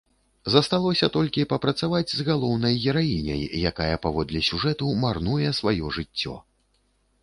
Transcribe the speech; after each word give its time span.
Засталося 0.53 1.09
толькі 1.17 1.45
папрацаваць 1.51 2.13
з 2.15 2.25
галоўнай 2.31 2.81
гераіняй, 2.87 3.43
якая 3.73 3.93
паводле 4.09 4.39
сюжэту 4.53 4.93
марнуе 5.07 5.49
сваё 5.63 5.97
жыццё. 6.01 6.33